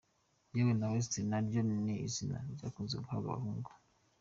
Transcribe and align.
Yewe 0.55 0.73
na 0.77 0.87
West 0.91 1.13
naryo 1.29 1.61
ni 1.85 1.95
izina 2.07 2.37
ryakunze 2.53 2.95
guhabwa 3.03 3.19
abahungu. 3.31 3.71